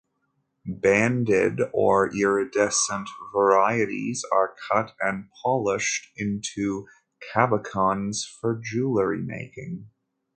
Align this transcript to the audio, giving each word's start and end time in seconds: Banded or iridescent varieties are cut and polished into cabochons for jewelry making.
Banded 0.65 1.61
or 1.73 2.09
iridescent 2.11 3.07
varieties 3.31 4.25
are 4.31 4.55
cut 4.71 4.95
and 4.99 5.29
polished 5.43 6.07
into 6.17 6.87
cabochons 7.31 8.25
for 8.25 8.57
jewelry 8.63 9.21
making. 9.21 9.91